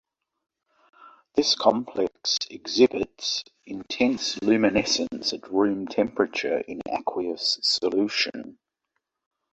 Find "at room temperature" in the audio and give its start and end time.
5.31-6.57